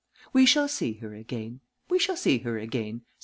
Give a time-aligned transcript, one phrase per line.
[0.33, 3.05] "We shall see her again, we shall see her again," said M.